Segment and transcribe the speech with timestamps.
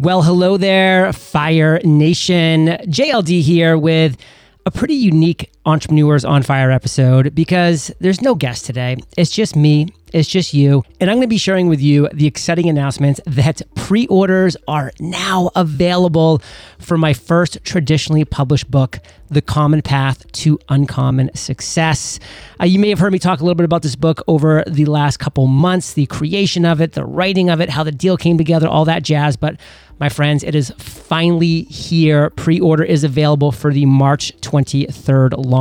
[0.00, 2.68] Well, hello there, Fire Nation.
[2.68, 4.16] JLD here with
[4.64, 8.96] a pretty unique Entrepreneurs on Fire episode because there's no guest today.
[9.18, 10.82] It's just me, it's just you.
[10.98, 14.92] And I'm going to be sharing with you the exciting announcement that pre orders are
[14.98, 16.40] now available
[16.78, 18.98] for my first traditionally published book,
[19.28, 22.18] The Common Path to Uncommon Success.
[22.58, 24.86] Uh, you may have heard me talk a little bit about this book over the
[24.86, 28.38] last couple months the creation of it, the writing of it, how the deal came
[28.38, 29.36] together, all that jazz.
[29.36, 29.60] But
[30.00, 32.30] my friends, it is finally here.
[32.30, 35.57] Pre order is available for the March 23rd launch.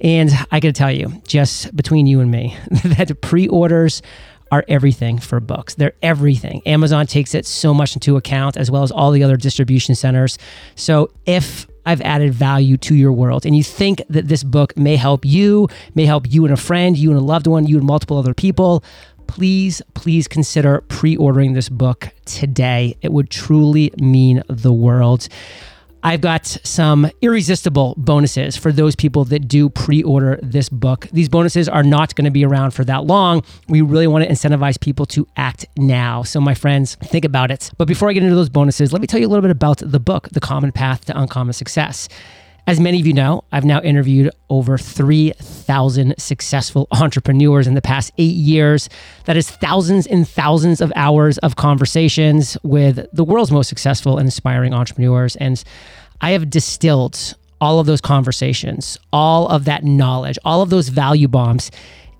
[0.00, 4.02] And I got to tell you, just between you and me, that pre orders
[4.52, 5.74] are everything for books.
[5.74, 6.62] They're everything.
[6.66, 10.38] Amazon takes it so much into account, as well as all the other distribution centers.
[10.76, 14.96] So if I've added value to your world and you think that this book may
[14.96, 17.86] help you, may help you and a friend, you and a loved one, you and
[17.86, 18.84] multiple other people,
[19.26, 22.96] please, please consider pre ordering this book today.
[23.02, 25.28] It would truly mean the world.
[26.06, 31.08] I've got some irresistible bonuses for those people that do pre order this book.
[31.12, 33.42] These bonuses are not going to be around for that long.
[33.68, 36.22] We really want to incentivize people to act now.
[36.22, 37.72] So, my friends, think about it.
[37.76, 39.78] But before I get into those bonuses, let me tell you a little bit about
[39.78, 42.08] the book, The Common Path to Uncommon Success.
[42.68, 48.12] As many of you know, I've now interviewed over 3,000 successful entrepreneurs in the past
[48.18, 48.88] eight years.
[49.26, 54.26] That is thousands and thousands of hours of conversations with the world's most successful and
[54.26, 55.36] inspiring entrepreneurs.
[55.36, 55.62] And
[56.20, 61.28] I have distilled all of those conversations, all of that knowledge, all of those value
[61.28, 61.70] bombs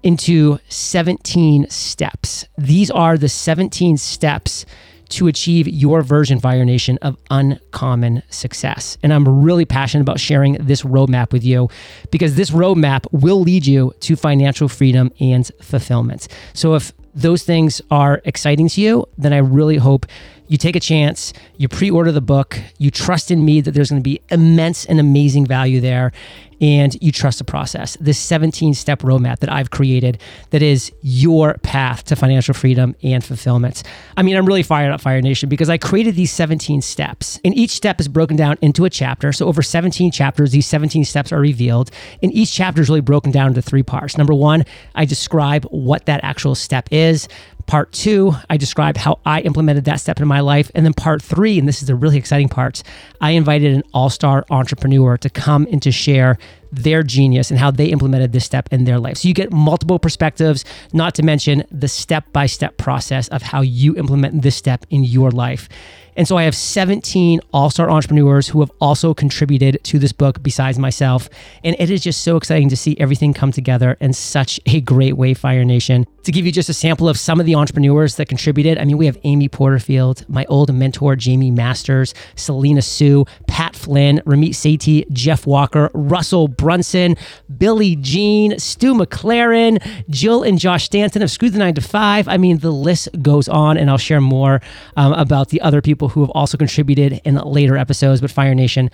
[0.02, 2.46] into 17 steps.
[2.56, 4.64] These are the 17 steps
[5.08, 8.98] to achieve your version, Fire Nation, of uncommon success.
[9.02, 11.68] And I'm really passionate about sharing this roadmap with you
[12.10, 16.28] because this roadmap will lead you to financial freedom and fulfillment.
[16.54, 20.04] So if those things are exciting to you, then I really hope
[20.48, 23.90] you take a chance, you pre order the book, you trust in me that there's
[23.90, 26.12] going to be immense and amazing value there,
[26.60, 27.96] and you trust the process.
[28.00, 30.20] This 17 step roadmap that I've created
[30.50, 33.82] that is your path to financial freedom and fulfillment.
[34.16, 37.56] I mean, I'm really fired up, Fire Nation, because I created these 17 steps, and
[37.56, 39.32] each step is broken down into a chapter.
[39.32, 41.90] So, over 17 chapters, these 17 steps are revealed,
[42.22, 44.16] and each chapter is really broken down into three parts.
[44.16, 44.64] Number one,
[44.94, 47.28] I describe what that actual step is.
[47.66, 50.70] Part two, I describe how I implemented that step in my life.
[50.74, 52.82] And then part three, and this is the really exciting part,
[53.20, 56.38] I invited an all star entrepreneur to come and to share
[56.70, 59.18] their genius and how they implemented this step in their life.
[59.18, 63.62] So you get multiple perspectives, not to mention the step by step process of how
[63.62, 65.68] you implement this step in your life.
[66.16, 70.42] And so I have 17 all star entrepreneurs who have also contributed to this book
[70.42, 71.28] besides myself.
[71.62, 75.16] And it is just so exciting to see everything come together in such a great
[75.16, 76.06] way, Fire Nation.
[76.24, 78.98] To give you just a sample of some of the entrepreneurs that contributed, I mean,
[78.98, 85.08] we have Amy Porterfield, my old mentor, Jaime Masters, Selena Soo, Pat Flynn, Ramit Sethi,
[85.12, 87.16] Jeff Walker, Russell Brunson,
[87.58, 92.26] Billy Gene, Stu McLaren, Jill and Josh Stanton of Screw the 9 to 5.
[92.26, 94.60] I mean, the list goes on, and I'll share more
[94.96, 98.20] um, about the other people who have also contributed in later episodes.
[98.20, 98.90] But Fire Nation,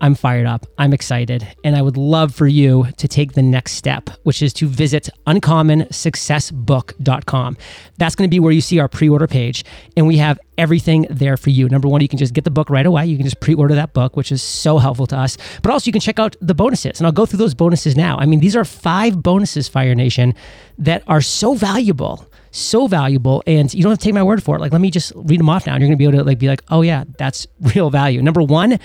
[0.00, 0.66] I'm fired up.
[0.78, 1.44] I'm excited.
[1.64, 5.08] And I would love for you to take the next step, which is to visit
[5.26, 7.56] uncommonsuccessbook.com.
[7.98, 9.64] That's going to be where you see our pre order page.
[9.96, 11.68] And we have everything there for you.
[11.68, 13.06] Number one, you can just get the book right away.
[13.06, 15.36] You can just pre order that book, which is so helpful to us.
[15.62, 17.00] But also, you can check out the bonuses.
[17.00, 18.18] And I'll go through those bonuses now.
[18.18, 20.34] I mean, these are five bonuses, Fire Nation,
[20.78, 24.56] that are so valuable so valuable and you don't have to take my word for
[24.56, 26.16] it like let me just read them off now and you're going to be able
[26.16, 28.78] to like be like oh yeah that's real value number one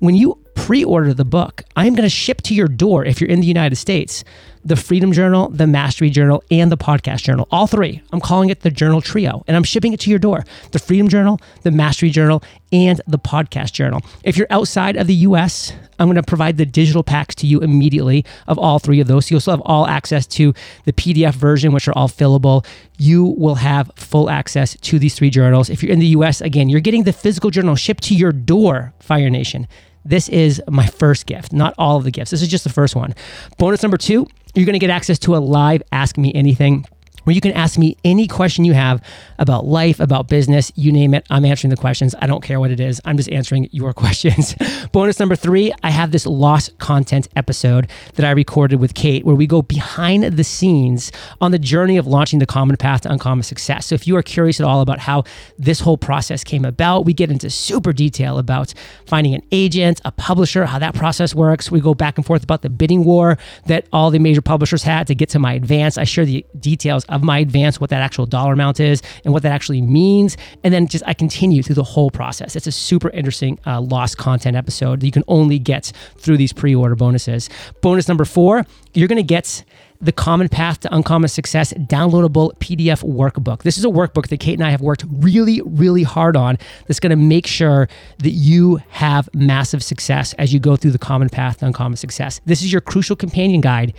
[0.00, 3.40] when you pre-order the book, I'm going to ship to your door if you're in
[3.40, 4.24] the United States
[4.62, 7.48] the Freedom Journal, the Mastery Journal, and the Podcast Journal.
[7.50, 8.02] All three.
[8.12, 10.44] I'm calling it the Journal Trio, and I'm shipping it to your door.
[10.72, 14.02] The Freedom Journal, the Mastery Journal, and the Podcast Journal.
[14.22, 17.60] If you're outside of the US, I'm going to provide the digital packs to you
[17.60, 19.26] immediately of all three of those.
[19.26, 20.52] So you'll still have all access to
[20.84, 22.66] the PDF version, which are all fillable.
[22.98, 25.70] You will have full access to these three journals.
[25.70, 28.92] If you're in the US, again, you're getting the physical journal shipped to your door,
[29.00, 29.66] Fire Nation.
[30.04, 32.30] This is my first gift, not all of the gifts.
[32.30, 33.14] This is just the first one.
[33.58, 36.86] Bonus number two, you're going to get access to a live Ask Me Anything
[37.24, 39.02] where you can ask me any question you have
[39.38, 41.26] about life, about business, you name it.
[41.30, 42.14] I'm answering the questions.
[42.20, 43.00] I don't care what it is.
[43.04, 44.54] I'm just answering your questions.
[44.92, 49.34] Bonus number three, I have this lost content episode that I recorded with Kate where
[49.34, 53.42] we go behind the scenes on the journey of launching the common path to uncommon
[53.42, 53.86] success.
[53.86, 55.24] So if you are curious at all about how
[55.58, 58.74] this whole process came about, we get into super detail about
[59.06, 61.70] finding an agent, a publisher, how that process works.
[61.70, 65.06] We go back and forth about the bidding war that all the major publishers had
[65.08, 65.98] to get to my advance.
[65.98, 69.42] I share the details of my advance, what that actual dollar amount is, and what
[69.42, 70.36] that actually means.
[70.64, 72.56] And then just I continue through the whole process.
[72.56, 76.52] It's a super interesting uh, lost content episode that you can only get through these
[76.52, 77.50] pre order bonuses.
[77.82, 78.64] Bonus number four,
[78.94, 79.64] you're going to get
[80.00, 83.62] the Common Path to Uncommon Success downloadable PDF workbook.
[83.62, 87.00] This is a workbook that Kate and I have worked really, really hard on that's
[87.00, 91.28] going to make sure that you have massive success as you go through the Common
[91.28, 92.40] Path to Uncommon Success.
[92.46, 93.92] This is your crucial companion guide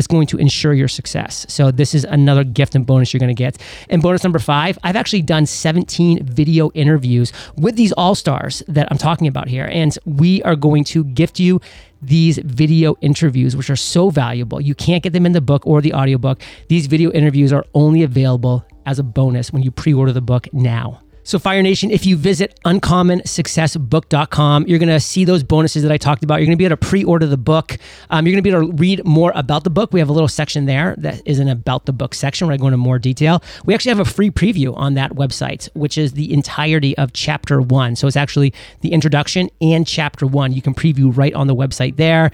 [0.00, 1.44] that's going to ensure your success.
[1.50, 3.58] So this is another gift and bonus you're going to get.
[3.90, 8.88] And bonus number five, I've actually done 17 video interviews with these all stars that
[8.90, 11.60] I'm talking about here, and we are going to gift you
[12.00, 14.58] these video interviews, which are so valuable.
[14.58, 16.40] You can't get them in the book or the audiobook.
[16.68, 20.48] These video interviews are only available as a bonus when you pre order the book
[20.54, 21.02] now.
[21.22, 25.98] So, Fire Nation, if you visit uncommonsuccessbook.com, you're going to see those bonuses that I
[25.98, 26.36] talked about.
[26.36, 27.76] You're going to be able to pre order the book.
[28.08, 29.92] Um, you're going to be able to read more about the book.
[29.92, 32.56] We have a little section there that is an about the book section where I
[32.56, 33.42] go into more detail.
[33.64, 37.60] We actually have a free preview on that website, which is the entirety of chapter
[37.60, 37.96] one.
[37.96, 40.52] So, it's actually the introduction and chapter one.
[40.52, 42.30] You can preview right on the website there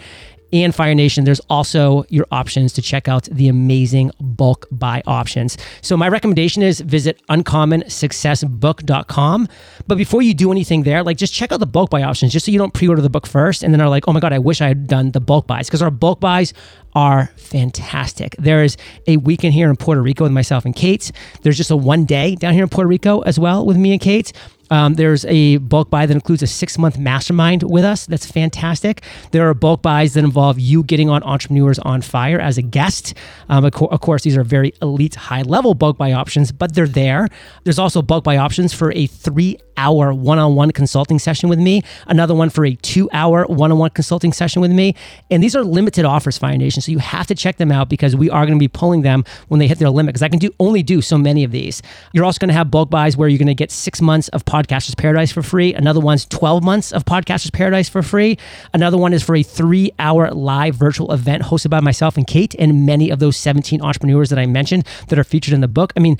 [0.53, 5.59] and Fire Nation, there's also your options to check out the amazing bulk buy options.
[5.81, 9.49] So my recommendation is visit uncommonsuccessbook.com.
[9.87, 12.47] But before you do anything there, like just check out the bulk buy options just
[12.47, 14.39] so you don't pre-order the book first and then are like, oh my God, I
[14.39, 16.53] wish I had done the bulk buys because our bulk buys
[16.95, 18.35] are fantastic.
[18.39, 21.13] There is a weekend here in Puerto Rico with myself and Kate.
[21.43, 24.01] There's just a one day down here in Puerto Rico as well with me and
[24.01, 24.33] Kate.
[24.71, 28.07] Um, there's a bulk buy that includes a six month mastermind with us.
[28.07, 29.03] That's fantastic.
[29.31, 33.15] There are bulk buys that involve you getting on Entrepreneurs on Fire as a guest.
[33.49, 36.75] Um, of, co- of, course, these are very elite, high level bulk buy options, but
[36.75, 37.29] they're there.
[37.65, 41.59] There's also bulk buy options for a three hour one on one consulting session with
[41.59, 44.95] me, another one for a two hour one on one consulting session with me.
[45.31, 46.83] And these are limited offers, Fire Nation.
[46.83, 49.25] So you have to check them out because we are going to be pulling them
[49.49, 51.83] when they hit their limit because I can do only do so many of these.
[52.13, 54.45] You're also going to have bulk buys where you're going to get six months of
[54.57, 55.75] Podcasters Paradise for free.
[55.75, 58.39] Another one's 12 months of Podcasters Paradise for free.
[58.73, 62.55] Another one is for a three hour live virtual event hosted by myself and Kate
[62.59, 65.93] and many of those 17 entrepreneurs that I mentioned that are featured in the book.
[65.95, 66.17] I mean,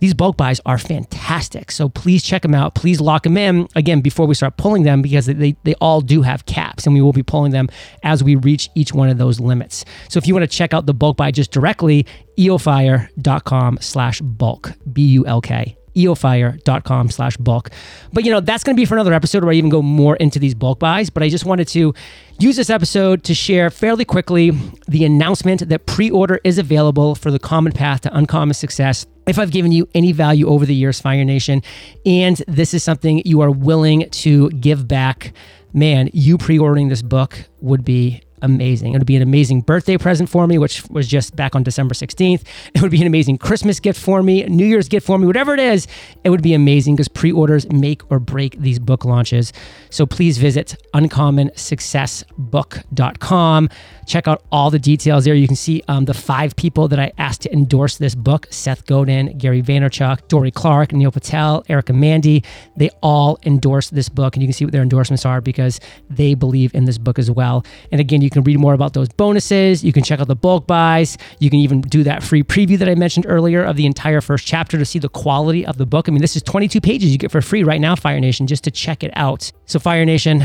[0.00, 1.70] these bulk buys are fantastic.
[1.70, 2.74] So please check them out.
[2.74, 6.20] Please lock them in again before we start pulling them because they, they all do
[6.20, 7.70] have caps and we will be pulling them
[8.02, 9.86] as we reach each one of those limits.
[10.10, 12.04] So if you want to check out the bulk buy just directly,
[12.36, 17.70] eofire.com slash bulk, B U L K eofire.com slash bulk.
[18.12, 20.16] But, you know, that's going to be for another episode where I even go more
[20.16, 21.10] into these bulk buys.
[21.10, 21.94] But I just wanted to
[22.38, 24.52] use this episode to share fairly quickly
[24.88, 29.06] the announcement that pre order is available for the Common Path to Uncommon Success.
[29.26, 31.62] If I've given you any value over the years, Fire Nation,
[32.04, 35.32] and this is something you are willing to give back,
[35.72, 38.94] man, you pre ordering this book would be amazing.
[38.94, 41.94] It would be an amazing birthday present for me, which was just back on December
[41.94, 42.42] 16th.
[42.74, 45.54] It would be an amazing Christmas gift for me, New Year's gift for me, whatever
[45.54, 45.86] it is,
[46.24, 49.52] it would be amazing because pre orders make or break these book launches.
[49.90, 53.68] So please visit uncommonsuccessbook.com.
[54.06, 55.34] Check out all the details there.
[55.34, 58.86] You can see um, the five people that I asked to endorse this book Seth
[58.86, 62.42] Godin, Gary Vaynerchuk, Dorie Clark, Neil Patel, Erica Mandy.
[62.76, 65.78] They all endorse this book, and you can see what their endorsements are because
[66.10, 67.64] they believe in this book as well.
[67.90, 69.84] And again, you can read more about those bonuses.
[69.84, 71.18] You can check out the bulk buys.
[71.38, 74.46] You can even do that free preview that I mentioned earlier of the entire first
[74.46, 76.08] chapter to see the quality of the book.
[76.08, 78.64] I mean, this is 22 pages you get for free right now, Fire Nation, just
[78.64, 79.52] to check it out.
[79.66, 80.42] So, Fire Nation,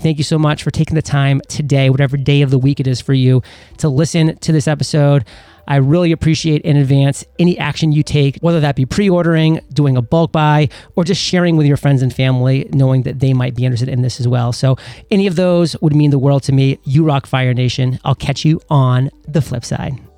[0.00, 2.86] Thank you so much for taking the time today, whatever day of the week it
[2.86, 3.42] is for you,
[3.76, 5.26] to listen to this episode.
[5.70, 9.96] I really appreciate in advance any action you take, whether that be pre ordering, doing
[9.96, 13.54] a bulk buy, or just sharing with your friends and family, knowing that they might
[13.54, 14.52] be interested in this as well.
[14.52, 14.76] So,
[15.12, 16.80] any of those would mean the world to me.
[16.82, 18.00] You rock Fire Nation.
[18.04, 20.09] I'll catch you on the flip side.